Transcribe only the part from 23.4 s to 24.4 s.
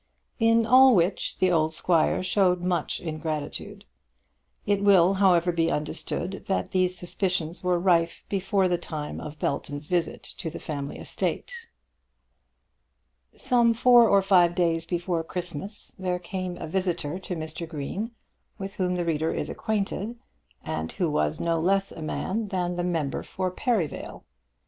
Perivale.